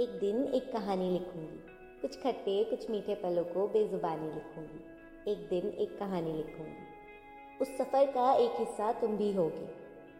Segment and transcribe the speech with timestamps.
[0.00, 1.58] एक दिन एक कहानी लिखूँगी।
[2.02, 8.06] कुछ खट्टे, कुछ मीठे पलों को बेजुबानी लिखूँगी। एक दिन एक कहानी लिखूँगी। उस सफ़र
[8.06, 9.68] का एक हिस्सा तुम भी होगे।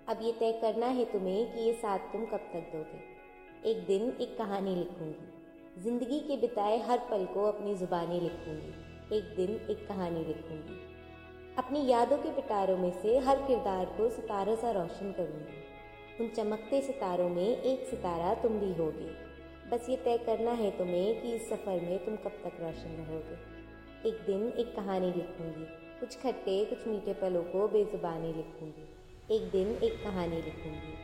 [0.08, 3.00] अब ये तय करना है तुम्हें कि ये साथ तुम कब तक दोगे।
[3.70, 9.36] एक दिन एक कहानी लिखूँगी। ज़िंदगी के बिताए हर पल को अपनी ज़ुबानी लिखूँगी। एक
[9.36, 10.78] दिन एक कहानी लिखूँगी।
[11.58, 15.64] अपनी यादों के पिटारों में से हर किरदार को सितारों सा रोशन करूँगी।
[16.20, 19.29] उन चमकते सितारों में एक सितारा तुम भी होगे।
[19.72, 23.34] बस ये तय करना है तुम्हें कि इस सफ़र में तुम कब तक रोशन रहोगे।
[24.08, 25.66] एक दिन एक कहानी लिखूँगी,
[26.00, 30.94] कुछ खट्टे, कुछ मीठे पलों को बेजुबानी लिखूँगी। एक दिन एक कहानी लिखूँगी।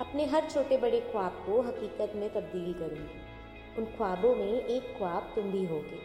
[0.00, 5.32] अपने हर छोटे बड़े ख्वाब को हकीकत में तब्दील करूँगी। उन ख्वाबों में एक ख्वाब
[5.34, 6.00] तुम भी होगे।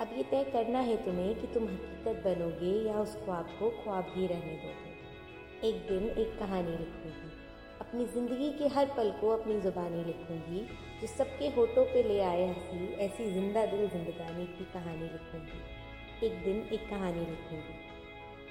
[0.00, 4.12] अब ये तय करना है तुम्हें कि तुम हकीकत बनोगे या उस ख्वाब को ख्वाब
[4.16, 7.39] ही रहने दोगे। एक दिन एक कहानी लिखूँगी।
[7.80, 10.60] अपनी ज़िंदगी के हर पल को अपनी ज़ुबानी लिखूँगी,
[11.00, 16.44] जो सबके होठों पे ले आए हँसी ऐसी ज़िंदा दिल जिंदगानी की कहानी लिखूँगी। एक
[16.44, 17.78] दिन एक कहानी लिखूँगी।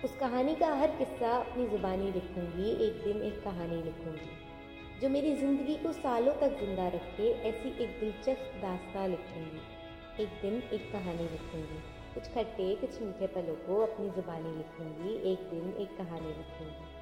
[0.03, 5.36] उस कहानी का हर किस्सा अपनी ज़ुबानी लिखूँगी, एक दिन एक कहानी लिखूँगी। जो मेरी
[5.36, 11.23] ज़िंदगी को सालों तक ज़िंदा रखे, ऐसी एक दिलचस्प दास्ता लिखूँगी। एक दिन एक कहानी
[11.23, 11.81] लिखूँगी।
[12.14, 16.98] कुछ खट्टे, कुछ मीठे पलों को अपनी ज़ुबानी लिखूँगी। एक दिन एक कहानी लिखूँगी।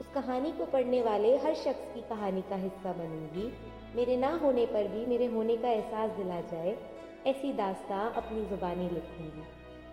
[0.00, 3.52] उस कहानी को पढ़ने वाले हर शख्स की कहानी का हिस्सा बनूँगी।
[3.96, 6.78] मेरे ना होने पर भी मेरे होने का एहसास दिला जाए,
[7.26, 9.44] ऐसी दास्ता अपनी ज़ुबानी लिखूँगी।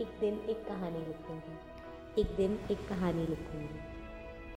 [0.02, 3.93] एक दिन एक कहानी लिखूँगी। एक दिन एक कहानी लिखूँगी।